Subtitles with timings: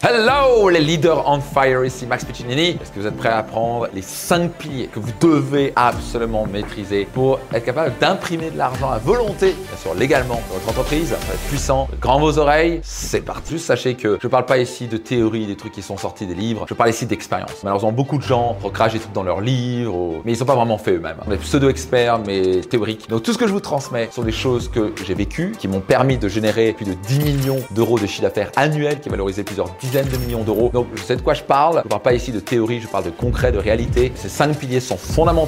[0.00, 2.78] Hello les leaders on fire, ici Max Piccinini.
[2.80, 7.08] Est-ce que vous êtes prêts à apprendre les 5 piliers que vous devez absolument maîtriser
[7.12, 11.48] pour être capable d'imprimer de l'argent à volonté, bien sûr légalement, dans votre entreprise, être
[11.48, 13.58] puissant, grand vos oreilles, c'est parti.
[13.58, 16.64] Sachez que je parle pas ici de théorie, des trucs qui sont sortis des livres,
[16.68, 17.64] je parle ici d'expérience.
[17.64, 20.78] Malheureusement, beaucoup de gens recrachent des trucs dans leurs livres, mais ils sont pas vraiment
[20.78, 21.16] fait eux-mêmes.
[21.26, 23.08] On est pseudo-experts, mais théoriques.
[23.08, 25.80] Donc tout ce que je vous transmets sont des choses que j'ai vécues, qui m'ont
[25.80, 29.66] permis de générer plus de 10 millions d'euros de chiffre d'affaires annuel, qui valorisait plusieurs
[29.80, 30.70] dizaines dizaines de millions d'euros.
[30.72, 31.82] Donc je sais de quoi je parle?
[31.84, 34.12] Je parle pas ici de théorie, je parle de concret, de réalité.
[34.14, 35.38] Ces cinq piliers sont fondamentaux.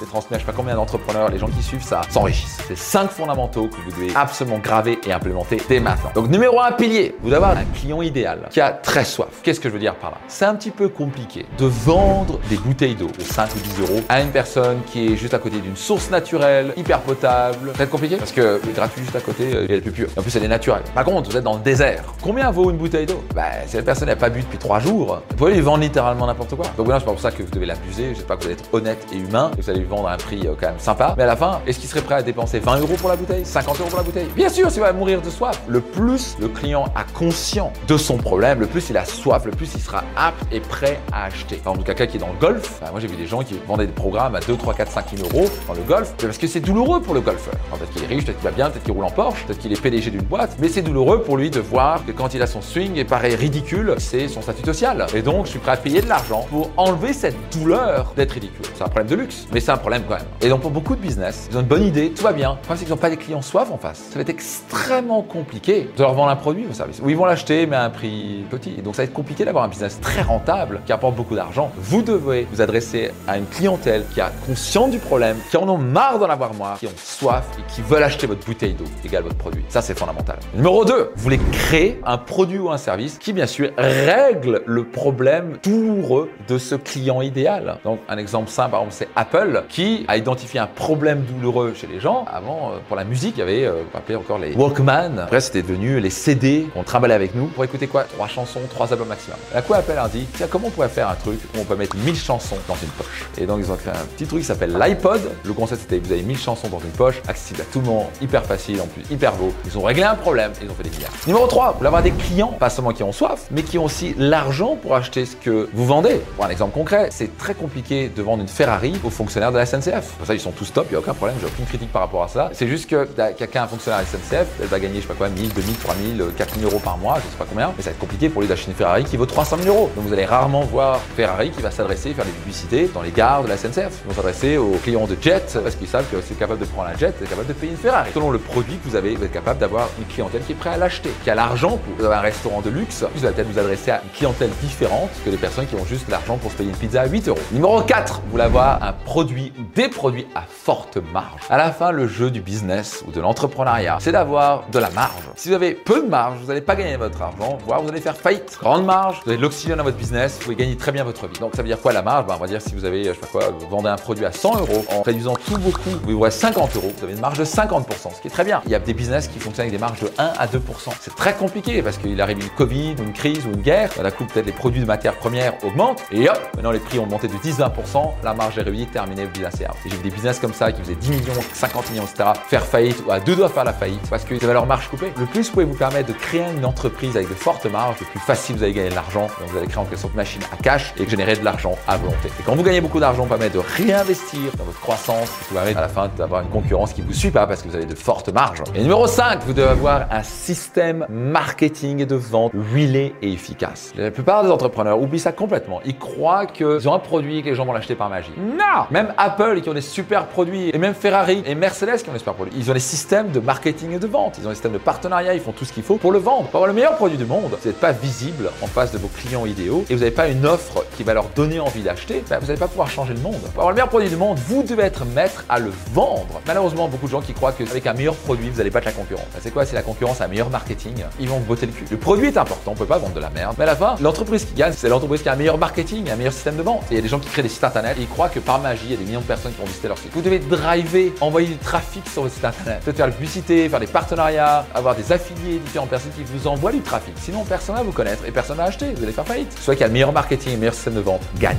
[0.00, 2.58] Je transmets je sais pas combien d'entrepreneurs, les gens qui suivent ça s'enrichissent.
[2.66, 6.10] C'est cinq fondamentaux que vous devez absolument graver et implémenter dès maintenant.
[6.14, 9.28] Donc numéro un pilier, vous devez avoir un client idéal qui a très soif.
[9.42, 10.18] Qu'est-ce que je veux dire par là?
[10.28, 14.00] C'est un petit peu compliqué de vendre des bouteilles d'eau de 5 ou 10 euros
[14.08, 17.72] à une personne qui est juste à côté d'une source naturelle, hyper potable.
[17.76, 20.08] C'est compliqué parce que gratuit juste à côté, euh, il est plus pur.
[20.16, 20.82] En plus, elle est naturelle.
[20.94, 22.04] Par contre, vous êtes dans le désert.
[22.22, 23.22] Combien vaut une bouteille d'eau?
[23.34, 26.54] Bah, la personne n'a pas bu depuis trois jours, vous pouvez lui vendre littéralement n'importe
[26.54, 26.64] quoi.
[26.76, 28.14] Donc voilà, c'est pas pour ça que vous devez l'abuser.
[28.14, 30.16] J'espère que vous allez être honnête et humain, que vous allez lui vendre à un
[30.16, 31.14] prix euh, quand même sympa.
[31.16, 33.44] Mais à la fin, est-ce qu'il serait prêt à dépenser 20 euros pour la bouteille
[33.44, 34.28] 50 euros pour la bouteille?
[34.36, 35.60] Bien sûr, s'il va mourir de soif.
[35.66, 39.50] Le plus le client a conscient de son problème, le plus il a soif, le
[39.50, 41.56] plus il sera apte et prêt à acheter.
[41.56, 43.58] Par exemple, quelqu'un qui est dans le golf, bah, moi j'ai vu des gens qui
[43.66, 46.46] vendaient des programmes à 2, 3, 4, 5 000 euros dans le golf, parce que
[46.46, 47.54] c'est douloureux pour le golfeur.
[47.72, 49.72] Peut-être qu'il est riche, peut-être qu'il va bien, peut-être qu'il roule en Porsche, peut-être qu'il
[49.72, 52.46] est PDG d'une boîte, mais c'est douloureux pour lui de voir que quand il a
[52.46, 55.06] son swing et paraît ridicule, c'est son statut social.
[55.14, 58.64] Et donc, je suis prêt à payer de l'argent pour enlever cette douleur d'être ridicule.
[58.74, 60.26] C'est un problème de luxe, mais c'est un problème quand même.
[60.40, 62.50] Et donc, pour beaucoup de business, ils ont une bonne idée, tout va bien.
[62.50, 63.98] Le problème, c'est qu'ils n'ont pas des clients soif en face.
[64.10, 67.00] Ça va être extrêmement compliqué de leur vendre un produit ou un service.
[67.02, 68.74] Ou ils vont l'acheter, mais à un prix petit.
[68.78, 71.70] Et donc, ça va être compliqué d'avoir un business très rentable qui apporte beaucoup d'argent.
[71.76, 75.78] Vous devez vous adresser à une clientèle qui a conscience du problème, qui en ont
[75.78, 79.24] marre d'en avoir moins, qui ont soif et qui veulent acheter votre bouteille d'eau égale
[79.24, 79.64] votre produit.
[79.68, 80.38] Ça, c'est fondamental.
[80.54, 84.84] Numéro 2, vous voulez créer un produit ou un service qui, bien sûr, règle le
[84.84, 87.78] problème douloureux de ce client idéal.
[87.84, 91.86] Donc un exemple simple, par exemple, c'est Apple qui a identifié un problème douloureux chez
[91.86, 92.24] les gens.
[92.32, 95.18] Avant, euh, pour la musique, il y avait, euh, on encore les Walkman.
[95.18, 98.04] Après, c'était devenu les CD qu'on travaillait avec nous pour écouter quoi?
[98.04, 99.38] Trois chansons, trois albums maximum.
[99.54, 101.76] À quoi Apple a dit, tiens, comment on pourrait faire un truc où on peut
[101.76, 103.26] mettre 1000 chansons dans une poche?
[103.38, 105.20] Et donc, ils ont fait un petit truc qui s'appelle l'iPod.
[105.44, 108.06] Le concept, c'était vous avez 1000 chansons dans une poche, accessible à tout le monde,
[108.20, 109.52] hyper facile, en plus hyper beau.
[109.66, 111.12] Ils ont réglé un problème et ils ont fait des milliards.
[111.26, 113.84] Numéro 3, vous voulez avoir des clients, pas seulement qui ont soif, mais qui ont
[113.84, 116.20] aussi l'argent pour acheter ce que vous vendez.
[116.36, 119.66] Pour un exemple concret, c'est très compliqué de vendre une Ferrari aux fonctionnaires de la
[119.66, 120.12] SNCF.
[120.18, 122.02] Pour ça, ils sont tous top, il n'y a aucun problème, j'ai aucune critique par
[122.02, 122.50] rapport à ça.
[122.52, 123.06] C'est juste que
[123.36, 125.76] quelqu'un, un fonctionnaire de la SNCF, elle va gagner, je sais pas quoi, 1000, 2000,
[125.76, 128.42] 3000, 4000 euros par mois, je sais pas combien, mais ça va être compliqué pour
[128.42, 129.90] lui d'acheter une Ferrari qui vaut 300 000 euros.
[129.96, 133.42] Donc vous allez rarement voir Ferrari qui va s'adresser, faire des publicités dans les gares
[133.42, 134.02] de la SNCF.
[134.04, 136.88] Ils vont s'adresser aux clients de jet parce qu'ils savent que c'est capable de prendre
[136.88, 138.10] un jet, c'est capable de payer une Ferrari.
[138.14, 140.74] Selon le produit que vous avez, vous êtes capable d'avoir une clientèle qui est prête
[140.74, 143.58] à l'acheter, qui a l'argent pour vous avez un restaurant de luxe, vous allez vous
[143.58, 146.70] adresser à une clientèle différente que les personnes qui ont juste l'argent pour se payer
[146.70, 147.38] une pizza à 8 euros.
[147.52, 151.40] Numéro 4, vous voulez avoir un produit des produits à forte marge.
[151.50, 155.22] À la fin, le jeu du business ou de l'entrepreneuriat, c'est d'avoir de la marge.
[155.36, 158.00] Si vous avez peu de marge, vous n'allez pas gagner votre argent, voire vous allez
[158.00, 158.58] faire faillite.
[158.60, 161.26] Grande marge, vous avez de l'oxygène dans votre business, vous pouvez gagner très bien votre
[161.26, 161.38] vie.
[161.38, 162.26] Donc ça veut dire quoi la marge?
[162.26, 164.24] Ben, On va dire si vous avez, je sais pas quoi, vous vendez un produit
[164.24, 167.20] à 100 euros, en réduisant tout vos coûts, vous voyez 50 euros, vous avez une
[167.20, 167.84] marge de 50%,
[168.14, 168.62] ce qui est très bien.
[168.66, 170.58] Il y a des business qui fonctionnent avec des marges de 1 à 2%.
[171.00, 174.24] C'est très compliqué parce qu'il arrive une Covid, une crise ou une guerre, la coup
[174.24, 177.34] peut-être les produits de matières premières augmentent et hop, maintenant les prix ont monté de
[177.34, 180.72] 10-20%, la marge est réduite, terminé, le business est J'ai vu des business comme ça
[180.72, 182.30] qui faisaient 10 millions, 50 millions, etc.
[182.46, 185.12] faire faillite ou à deux doigts faire la faillite parce qu'ils avaient leur marge coupée.
[185.18, 188.06] Le plus vous pouvez vous permettre de créer une entreprise avec de fortes marges, le
[188.06, 189.28] plus facile vous allez gagner de l'argent.
[189.46, 191.96] Vous allez créer en quelque sorte une machine à cash et générer de l'argent à
[191.96, 192.28] volonté.
[192.38, 195.76] Et quand vous gagnez beaucoup d'argent, vous permet de réinvestir dans votre croissance, vous permet
[195.76, 197.86] à la fin d'avoir une concurrence qui ne vous suit pas parce que vous avez
[197.86, 198.62] de fortes marges.
[198.74, 203.92] Et numéro 5, vous devez avoir un système marketing et de vente huilé et efficace.
[203.96, 205.80] La plupart des entrepreneurs oublient ça complètement.
[205.84, 208.32] Ils croient qu'ils ont un produit et que les gens vont l'acheter par magie.
[208.36, 212.12] Non Même Apple qui ont des super produits, et même Ferrari et Mercedes qui ont
[212.12, 214.36] des super produits, ils ont des systèmes de marketing et de vente.
[214.38, 216.48] Ils ont des systèmes de partenariat, ils font tout ce qu'il faut pour le vendre.
[216.48, 219.08] Pour avoir le meilleur produit du monde, vous n'êtes pas visible en face de vos
[219.08, 222.38] clients idéaux et vous n'avez pas une offre qui va leur donner envie d'acheter, ben,
[222.38, 223.40] vous n'allez pas pouvoir changer le monde.
[223.40, 226.40] Pour avoir le meilleur produit du monde, vous devez être maître à le vendre.
[226.46, 229.26] Malheureusement, beaucoup de gens qui croient qu'avec un meilleur produit, vous allez battre la concurrence.
[229.32, 229.64] Ben, c'est quoi?
[229.64, 231.84] Si la concurrence a un meilleur marketing, ils vont vous botter le cul.
[231.90, 233.54] Le produit est important, on peut pas vendre de la merde.
[233.58, 236.16] Mais à la fin, l'entreprise qui gagne, c'est l'entreprise qui a un meilleur marketing, un
[236.16, 236.82] meilleur système de vente.
[236.90, 238.40] Et il y a des gens qui créent des sites internet et ils croient que
[238.40, 240.10] par magie, il y a des millions de personnes qui vont visiter leur site.
[240.12, 242.80] Vous devez driver, envoyer du trafic sur votre site internet.
[242.84, 246.72] Peut-être faire la publicité, faire des partenariats, avoir des affiliés, différentes personnes qui vous envoient
[246.72, 247.14] du trafic.
[247.20, 248.92] Sinon, personne ne va vous connaître et personne ne va acheter.
[248.94, 249.56] Vous allez faire faillite.
[249.60, 251.56] Soit qui a le meilleur marketing et le meilleur système de vente gagne.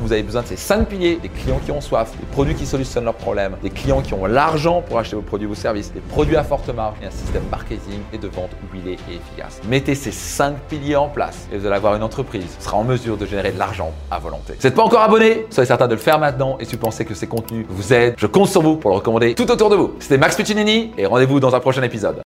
[0.00, 2.66] Vous avez besoin de ces 5 piliers, des clients qui ont soif, des produits qui
[2.66, 5.92] solutionnent leurs problèmes, des clients qui ont l'argent pour acheter vos produits ou vos services,
[5.92, 9.60] des produits à forte marge et un système marketing et de vente huilé et efficace.
[9.68, 12.84] Mettez ces 5 piliers en place et vous allez avoir une entreprise qui sera en
[12.84, 14.54] mesure de générer de l'argent à volonté.
[14.54, 16.80] Si vous n'êtes pas encore abonné, soyez certain de le faire maintenant et si vous
[16.80, 19.70] pensez que ces contenus vous aident, je compte sur vous pour le recommander tout autour
[19.70, 19.94] de vous.
[20.00, 22.16] C'était Max Piccinini et rendez-vous dans un prochain épisode.